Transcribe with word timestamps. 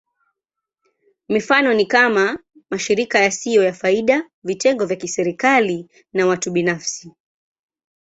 Mifano 1.29 1.73
ni 1.73 1.85
kama: 1.85 2.39
mashirika 2.69 3.19
yasiyo 3.19 3.63
ya 3.63 3.73
faida, 3.73 4.29
vitengo 4.43 4.85
vya 4.85 4.95
kiserikali, 4.95 5.89
na 6.13 6.25
watu 6.27 6.51
binafsi. 6.51 7.11